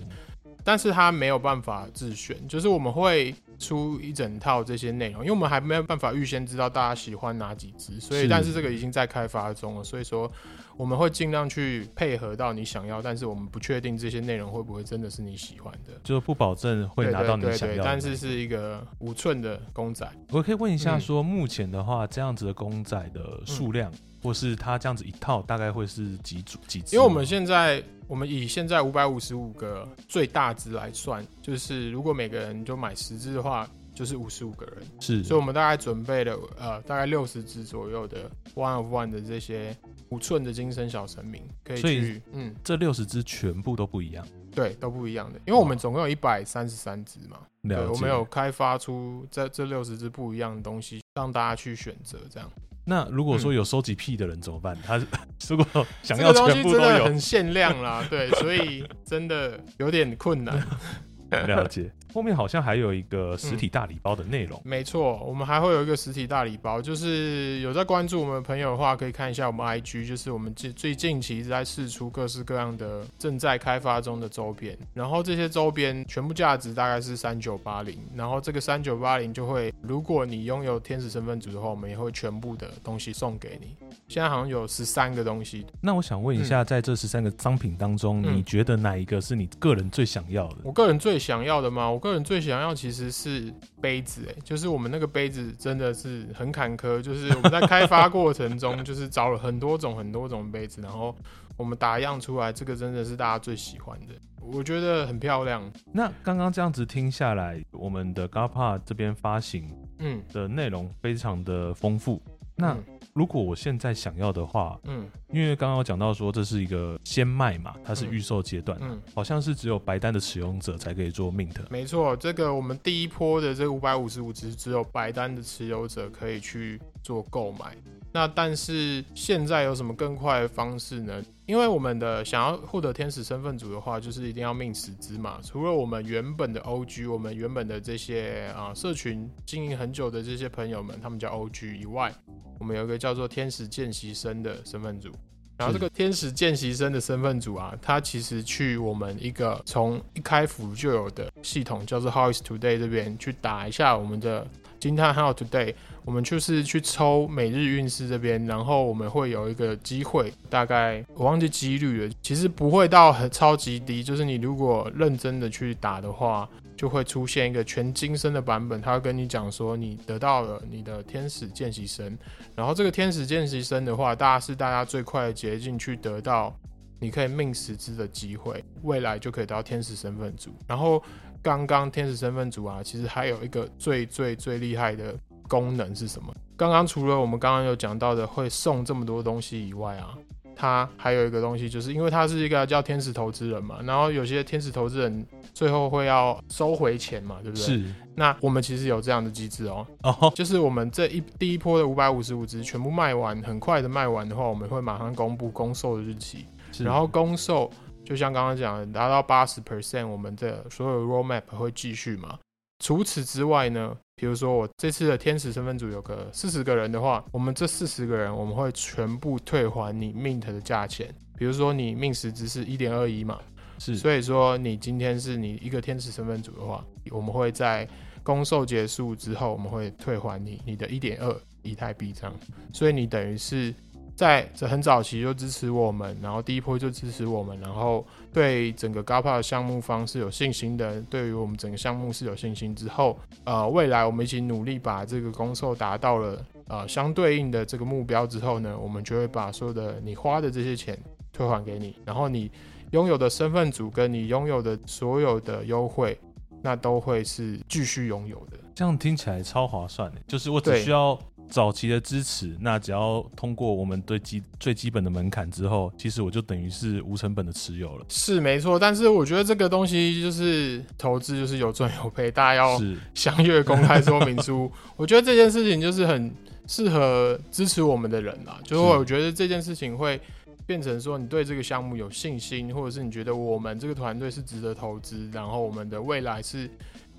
[0.64, 10.30] 但是它没有办法自选，就是我们会出一整套这些内容，因为我们还没有办法预先知道大家喜欢哪几只，所以但是这个已经在开发中了，所以说。
[10.74, 17.84] 我们会尽量去配合到你想要，但是我们不确定这些内容会不会真的是你喜欢的，就是不保证会拿到你想要。
[17.84, 20.10] 但是是一个五寸的公仔。
[20.30, 26.96] 我可以问一下，说目前的话，这样子的公仔的数量，或是它这样子一套大概会是几组几只？
[26.96, 33.68] 因为我们现在我们以现在五百五十五个最大只来算，就是如果每个人就买十只的话。
[33.94, 39.76] 就是五十五个人，是，所以我们大概准备了呃大概六十只左右的 one of one 的这些
[40.08, 52.50] 五寸的金身小神明，可以去，嗯，这六十只全部都不一样，对，都不一样的，因为我们总共有一百三十三只嘛，对，我们有开发出这这六十只不一样的东西，让大家去选择这样。
[52.84, 54.76] 那如果说有收集癖的人怎么办？
[54.84, 55.00] 他
[55.48, 60.66] 如果想要全部都有，很限量啦，对，所以真的有点困难。
[61.30, 64.60] 了解，后面好像还有一个实体大礼包的内容。
[64.64, 83.76] 没错，我们还会有一个实体大礼包，就是有在关注我们的朋友的话，可以看一下我们 IG，就是我们最最近期一直在试出各式各样的正在开发中的周边，然后这些周边全部价值大概是三九八零，然后这个三九八零就会，如果你拥有天使身份组的话，我们也会全部的东西送给你。
[84.08, 90.56] 现在好像有十三个东西，那我想问一下，在这十三个商品当中，你觉得哪一个是你个人最想要的？
[90.64, 91.90] 我个人最想要的吗？
[91.90, 101.14] 我个人最想要其实是杯子，哎，就是我们那个杯子真的是很坎坷，就是我们在开发过程中， 就是找了很多种很多种杯子，然后
[101.56, 105.62] 我们打样出来，这个真的是大家最喜欢的，我觉得很漂亮。
[105.92, 112.20] 那刚刚这样子听下来，我们的 GAPA 这边发行，嗯，的内容非常的丰富，
[112.56, 112.76] 那。
[113.14, 121.54] 如果我现在想要的话，嗯，因为刚刚讲到说这是一个先卖嘛，它是预售阶段，嗯，好像是只有白单的使用者才可以做 mint。
[121.68, 127.76] 没错，这个我们第一波的这五百五十五只只有白单的持有者可以去做购买。
[128.14, 131.22] 那但是现在有什么更快的方式呢？
[131.46, 135.38] 因为我们的想要获得天使身份组的话，就是一定要命十只嘛。
[135.42, 142.14] 除了我们原本的 OG，我们原本的这些啊社群经营很久的这些朋友们，他们叫 OG 以外，
[142.62, 145.10] 我们有一个叫做天使见习生的身份组。
[145.58, 154.46] 然后这个天使见习生的身份组啊，它其实去我们一个从一开服就有的系统，叫做 How is Today 这边去打一下我们的
[154.78, 155.74] 惊叹号 Today。
[156.04, 166.48] 我们就是去抽每日运势这边，然后我们会有一个机会，大概我忘记几率了，其实不会到很超级低，就是你如果认真的去打的话，
[166.82, 172.18] 就会出现一个全金身的版本，他会跟你讲说你得到了你的天使见习生，
[172.56, 176.52] 然后这个天使见习生的话，大家是大家最快的捷径去得到
[176.98, 180.50] 你可以命十之的机会，未来就可以得到天使身份组。
[180.66, 181.00] 然后
[181.40, 185.14] 刚刚天使身份组啊，其实还有一个最最最厉害的。
[185.48, 186.34] 功能是什么？
[186.56, 190.16] 刚刚除了我们刚刚有讲到的会送这么多东西以外啊，
[190.54, 197.64] 它还有一个东西，就是因为它是一个叫天使投资人嘛，然后有些天使投资人最后会要收回钱嘛，对不对？
[197.64, 197.84] 是。
[198.14, 206.46] 那我们其实有这样的机制哦，哦，就是我们这一第一波的五百五十五只全部卖完，很快的卖完的话，我们会马上公布公售的日期，
[206.80, 207.70] 然后公售
[208.04, 212.38] 就像刚刚讲的，达到八十 percent，我们的所有 roadmap 会继续嘛。
[212.84, 213.96] 除此之外呢？
[214.22, 221.12] 比如说我这次的天使身份组有个四十个人的话，我们这四十个人我们会全部退还你 mint 的价钱。
[221.36, 223.40] 比如说你命时值是一点二一嘛，
[223.80, 227.84] 是，所以说你今天是你一个天使身份组的话，我们会在
[228.22, 232.32] 公售结束之后，我们会退还你你的一点二以太币这样。
[232.72, 233.74] 所以你等于是。
[234.22, 250.96] 在这很早期就支持我们，然后第一波就支持我们，然后对整个高帕的项目方是有信心的，对于我们整个项目是有信心之后，呃，未来我们一起努力把这个公售达到了呃相对应的这个目标之后呢，我们就会把所有的你花的这些钱
[251.32, 252.48] 退还给你，然后你
[252.92, 256.16] 拥有的身份组跟你拥有的所有的优惠，
[256.62, 258.58] 那都会是继续拥有的。
[258.72, 261.18] 这样听起来超划算的，就是我只需要
[261.52, 268.06] 早期的支持，那只要通过我们最基最基本的门槛之后，其实我就等于是无成本的持有了。
[268.08, 274.72] 是没错，但是我觉得这个东西就是投资，就是有赚有赔，大家要是，详阅公开说明书。
[274.96, 276.34] 我觉得这件事情就是很
[276.66, 280.18] 适合支持我们的人啦，就是是我觉得这件事情会
[280.64, 286.70] 变成说你对这个项目有信心，或者是你觉得我们这个团队是值得投资，然后我们的未来是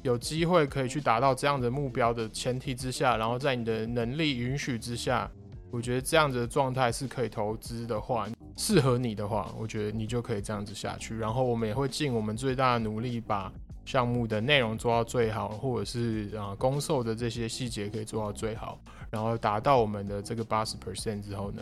[0.04, 5.30] 有机会可以去达到这样的目标的前提之下，然后在你的能力允许之下，
[5.72, 11.18] 我觉得这样子的状态是可以投资的话，适合你的话，我觉得你就可以这样子下去。
[11.18, 13.52] 然后我们也会尽我们最大的努力把。
[13.86, 18.80] 项目的内容做到最好，或者是啊公售的这些细节可以做到最好，
[19.12, 21.62] 然后达到我们的这个 八十 percent 之后呢，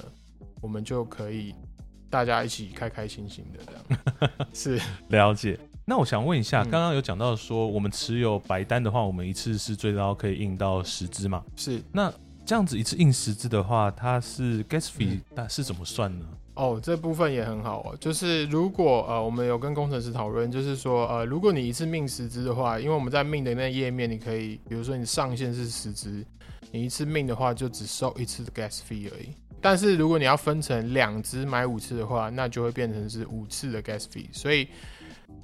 [0.61, 1.55] 我们就可以
[2.11, 4.31] 大家一起开开心心的这样。
[4.53, 5.59] 是了解。
[5.85, 11.43] 那我想问一下，嗯刚刚有讲到说，我们持有白单的话，我们一次是最高可以印到十支嘛？
[11.55, 12.11] 是那
[12.45, 16.25] 这样子一次印十支的话，它是 gas fee 嗯那是怎么算呢？
[16.53, 17.97] 哦，这部分也很好哦。
[17.99, 26.25] 就是如果呃，我们有跟工程师讨论，就是说呃，如果你一次命十支的话，因为我们在命的那页面，你可以比如说你上限是十支，
[26.71, 29.29] 你一次命的话就只收一次的 gas fee 而已。
[29.61, 34.25] 但是如果你要分成两支买五次的话，那就会变成是五次的 gas fee。
[34.31, 34.67] 所以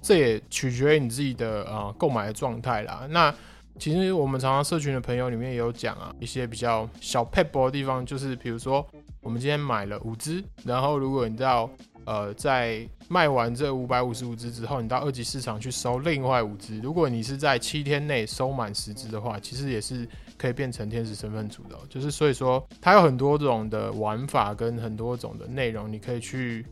[0.01, 3.07] 这也取决于你自己的呃购买的状态啦。
[3.09, 3.33] 那
[3.79, 8.85] 其实我们常常社群的朋友里面也有讲啊，一些比较小 p e b 的地方，就是比如说
[9.21, 11.69] 我们今天买了五支，然后如果你到
[12.05, 20.07] 呃在卖完这五百五十五支之后，你到二级市场去收另外五支，如果你是在七天内收满十支的话，其实也是
[20.37, 26.65] 可以变成天使身份组的、就是所以说它有很多种的玩法跟很多种的内容，你可以去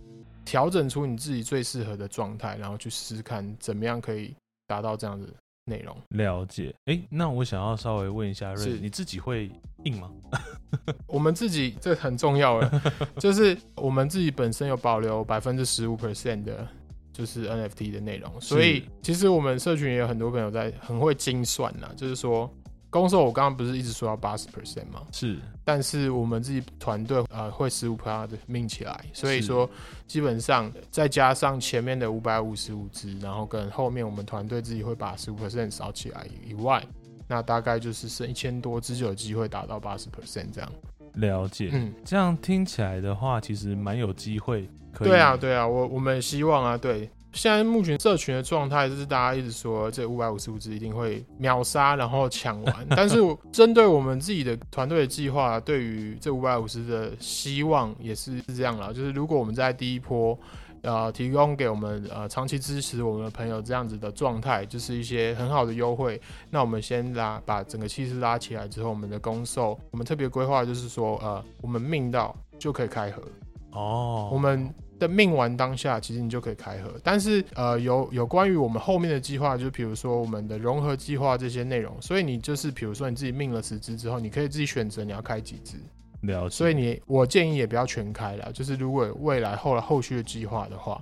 [0.45, 4.33] 调整出你自己最适合的状态，然后去试试看怎么样可以
[4.67, 5.27] 达到这样的
[5.65, 5.97] 内容。
[6.09, 6.73] 了解。
[6.85, 9.51] 哎、那我想要稍微问一下瑞是，你自己会
[9.83, 10.11] 印吗？
[11.07, 12.81] 我们自己这很重要了，
[13.17, 16.67] 就是我们自己本身有保留百分之十五 percent 的，
[17.13, 22.51] 就是 NFT 的内容，所以其实我们社群也有很多朋友在很会精算呐，就是说
[22.95, 25.01] 公售我刚刚不是一直说要八十 percent 吗？
[25.11, 29.69] 是但是我们自己团队呃会十五 percent 的命起来，所以说
[30.07, 36.81] 基本上再加上前面的五百五十五只，然后跟后面我们团队自己会把十五 percent 扫起来以外，
[37.27, 40.71] 那大概就是剩一千多只就有机会达到八十 percent 这样。
[41.15, 41.71] 了解。
[41.73, 45.09] 嗯，这样听起来的话，其实蛮有机会可以。
[45.09, 47.09] 对啊，对啊，我我们希望啊，对。
[47.35, 52.75] 现在目前社群的状态就是大家一直说这五百五十五只一定会秒杀，然后抢完。
[52.95, 53.19] 但是
[53.51, 60.35] 针对我们自己的团队的计划，对于这五百五十的希望也是是这样啦，就是如果我们在第一波。
[60.81, 66.21] 呃，提供给我们呃长期支持我们的朋友这样子的状态，就是一些很好的优惠。
[66.51, 73.23] 那我们先拉把整个气势拉起来之后，我们的攻售，我们特别规划就是说，呃，我们命到就可以开盒。
[73.71, 76.91] 哦，我们的命完当下，其实你就可以开盒。
[77.03, 85.77] 但是呃，有有关于我们后面的计划，就比如说我们的融合计划这些内容，所以你就是比如说你自己命了十只之后，你可以自己选择你要开几只。
[86.21, 86.55] 了解。
[86.55, 91.01] 所以你我建议也不要全开了，就是如果未来后来后续的计划的话，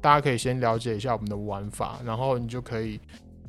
[0.00, 3.00] 大家可以先了解一下我们的玩法，然后你就可以。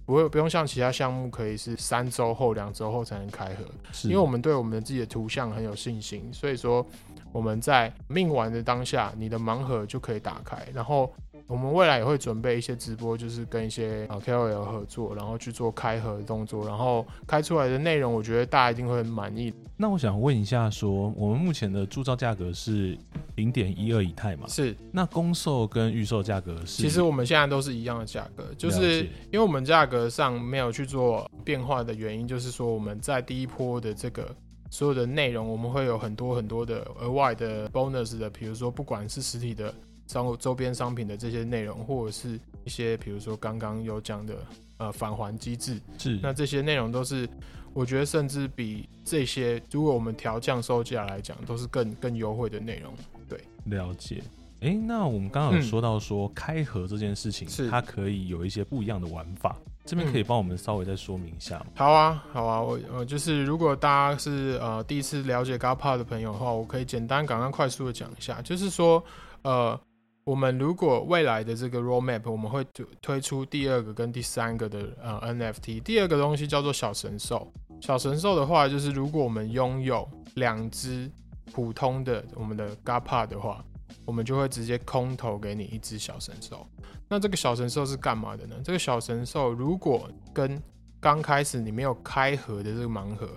[0.05, 6.85] 不会不用像其他项目可以是三周后、两周后才能开盒，是因为我们对我们自己的图像很有信心，所以说
[7.31, 10.67] 我们在命完的当下，你的盲盒就可以打开。
[10.73, 11.11] 然后
[11.47, 19.53] 我们未来也会准备一些直播，就是跟一些啊 KOL 合作，然后去做开盒的动作，然后开出来的内容，我觉得大家一定会很满意。
[19.75, 22.97] 那我想问一下说我们目前的铸造价格是
[23.35, 24.47] 零点一二以太嘛？
[24.47, 26.81] 是，那公售跟预售价格是？
[26.81, 34.33] 其实我们现在都是一样的价格，就是因为我们价格上没有去做变化的原因，就是说我们在第一波的这个
[34.69, 39.73] 所有的内容，我们会有很多很多的额外的 bonus 的，比如说不管是实体的
[40.13, 44.35] 商周边商品的这些内容，或者是一些比如说刚刚有讲的
[44.77, 47.27] 呃返还机制，是那这些内容都是
[47.73, 52.93] 我觉得甚至比这些如果我们调降售价来讲，都是更更优惠的内容。
[53.27, 54.21] 对了解。
[54.61, 59.57] 哎、那我们刚刚有嗯说到说开盒这件事情，是它可以有一些不一样的玩法。
[59.83, 61.65] 这边可以帮我们稍微再说明一下吗？
[61.75, 69.03] 好啊，好啊，我呃就是如果大家是呃第一次了解 GAPA 的朋友的话，我可以简单、刚刚快速的讲一下，就是说
[69.41, 69.77] 呃。
[70.25, 75.81] 我们如果未来的这个 roadmap，我们会推推出第二个跟第三个的呃 NFT。
[75.81, 77.51] 第二个东西叫做小神兽。
[77.81, 81.11] 小神兽的话，就是如果我们拥有两只
[81.51, 83.63] 普通的我们的 GAPA 的话，
[84.05, 86.65] 我们就会直接空投给你一只小神兽。
[87.09, 88.55] 那这个小神兽是干嘛的呢？
[88.63, 90.61] 这个小神兽如果跟
[91.01, 93.27] 刚开始你没有开盒的这个盲盒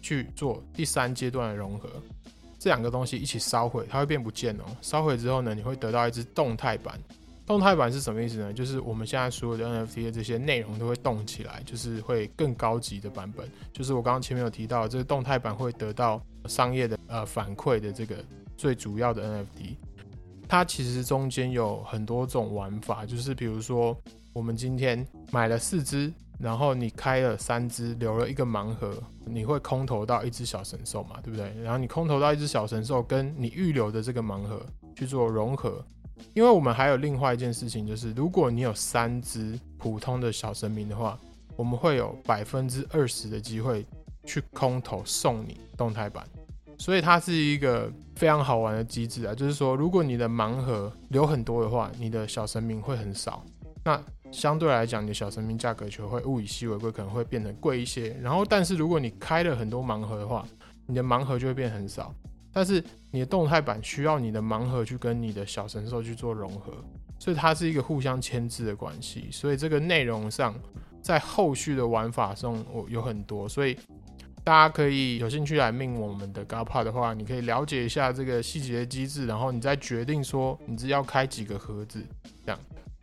[0.00, 1.90] 去做第三阶段的融合。
[2.66, 4.64] 这两个东西一起烧毁，它会变不见哦。
[4.82, 6.98] 烧毁之后呢，你会得到一只动态版。
[7.46, 8.52] 动态版是什么意思呢？
[8.52, 13.48] 就是我们现在所有的 NFT 的这些内容都会动起来，就是会更高级的版本。
[13.72, 18.16] 就是我刚刚前面有提到，这个动态版会得到商业的呃反馈的这个
[18.56, 19.76] 最主要的 NFT。
[20.48, 23.96] 它其实中间有很多种玩法，就是比如说
[24.32, 26.12] 我们今天买了四只。
[26.38, 28.92] 然后你开了三只，留了一个盲盒，
[29.28, 31.52] 你会空投到一只小神兽嘛，对不对？
[31.62, 34.64] 然后你空投到一只小神兽，跟你预留的这个盲盒
[34.94, 35.84] 去做融合。
[36.32, 41.18] 因为我们还有另外一件事情，就是如果你有三只普通的小神明的话，
[41.56, 43.84] 我们会有百分之二十的机会
[44.24, 46.26] 去空投送你动态版。
[46.78, 53.44] 所以它是一个非常好玩的机制啊，就是说如果你的盲盒留很多的话，你的小神明会很少。
[53.84, 54.02] 那
[54.36, 58.14] 相对来讲，你的小神明价格就会物以稀为贵，可能会变得贵一些。
[58.20, 60.46] 然后，但是如果你开了很多盲盒的话，
[60.86, 62.14] 你的盲盒就会变很少。
[62.52, 66.72] 但是你的动态版需要你的盲盒去跟你的小神兽去做融合，
[67.18, 69.26] 所以它是一个互相牵制的关系。
[69.32, 70.54] 所以这个内容上，
[71.00, 73.48] 在后续的玩法中，我有很多。
[73.48, 73.74] 所以
[74.44, 82.04] 大家可以有兴趣来命我们的 GAPA 的话，你可以了解一下这个细节机制，然后你再决定说你是要开几个盒子
[82.44, 82.60] 这样。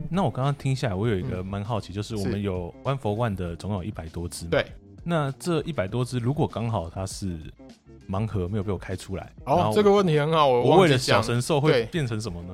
[0.09, 4.45] 那我刚刚听下来，我有一个蛮好奇，就是我们有 One for One 的，总有一百多只。
[4.45, 4.65] 对，
[5.03, 7.39] 那这一百多只，如果刚好它是
[8.07, 12.53] 盲盒没有被我开出来，哦，这个问题很好，我我为了小神兽会变成什么呢？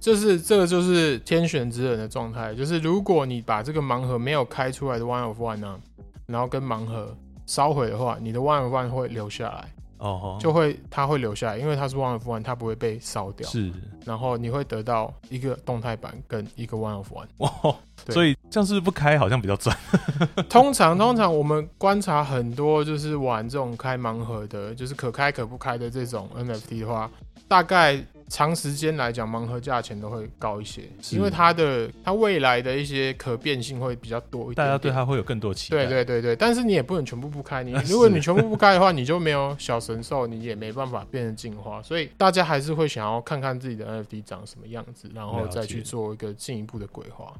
[0.00, 5.80] 就是这个就是天选之人的状态，就是如果你把这个盲盒没有开出来的 One of One 呢，
[6.26, 7.16] 然后跟盲盒
[7.46, 9.72] 烧毁的话，你的 One of One 会留下来。
[9.98, 13.48] 哦，就会它会留下来，因为它是 one of one，它不会被烧掉。
[13.48, 13.72] 是，
[14.04, 17.26] 然后你会得到一个动态版跟一个 one of one。
[17.38, 17.50] 哇，
[18.08, 19.76] 所以这样是不开好像比较赚。
[20.48, 27.10] 通常通常我们观察很多就是玩这种开盲盒的，就是可开可不开的这种 NFT 的话，
[27.48, 28.04] 大概。
[28.28, 34.56] 长时间来讲，盲盒价钱都会高一些，因为它的它未来的一些可变性会比较多一点。
[34.56, 35.86] 大家对它会有更多期待。
[35.86, 41.80] 对对对对，但是你也不能全部不开，你 如果你全部不开的话，你就没有小神兽，你也没办法变成进化。
[41.82, 47.32] 所以大家还是会想要看看自己的 NFT 长什么样子，然后再去做一个进一步的规划。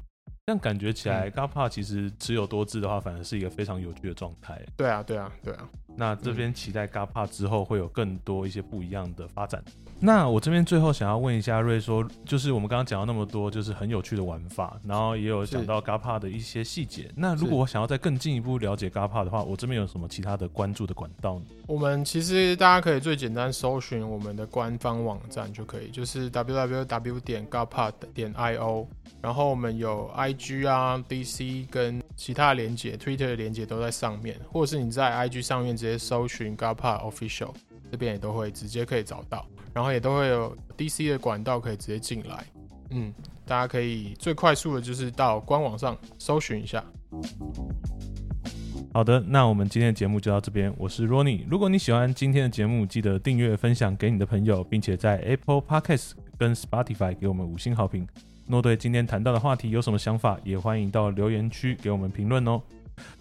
[0.45, 4.57] 但感觉起来，GAPA 其实持有多只的话，反而是一个非常有趣的状态。
[4.77, 5.67] 对啊，对啊，对啊。
[5.97, 9.61] 那这边期待 GAPA 之后会有更多一些不一样的发展。
[9.99, 17.09] 那我这边最后想要问一下瑞说，就是我们刚刚讲到那么多，就是很有趣的玩法，然后也有讲到 GAPA 的一些细节。
[17.15, 21.45] 那如果我想要再更进一步了解 GAPA 的话，我这边有什么其他的关注的管道呢？
[21.65, 28.85] 我们其实大家可以最简单搜寻我们的官方网站就可以，就是 www 点 GAPA 点 io，
[29.19, 37.53] 然后我们有 IG 啊、DC 跟其他连接，Twitter 的连接都在上面，或者是你在 IG 上面直接接搜寻 GAPA Official，
[37.91, 39.45] 这边也都会直接可以找到。
[39.73, 42.43] 然后也都会有 DC 的管道可以直接进来，
[42.89, 43.13] 嗯，
[43.45, 46.83] 大家可以最快速的就是到官网上搜寻一下。
[48.91, 51.43] 好的，那我们今天的节目就到这边，我是 Ronnie。
[51.47, 58.07] 如果你喜欢今天的节目，记得订阅、分享给你的朋友，并且在 Apple Podcast 跟 Spotify 给我们五星好评。
[58.47, 62.59] 若对今天谈到的话题有什么想法，也欢迎到留言区给我们评论哦。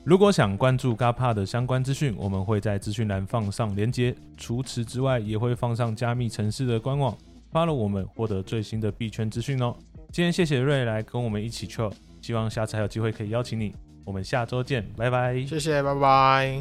[0.05, 4.14] 如果想关注 GAPA 的相关资讯，我们会在资讯栏放上连接。
[4.37, 7.16] 除此之外，也会放上加密城市的官网，
[7.51, 9.74] 发了我们获得最新的币圈资讯哦。
[10.12, 13.74] 今天谢谢瑞来跟我们一起 chill，希望下次还有机会可以邀请你。
[14.05, 15.45] 我们下周见，拜拜。
[15.45, 16.61] 谢谢，拜拜。